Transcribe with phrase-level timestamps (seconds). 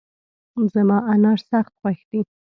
[0.73, 2.21] زما انار سخت خوښ دي